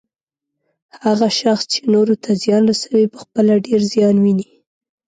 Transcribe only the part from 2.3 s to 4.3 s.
زیان رسوي، پخپله ډیر زیان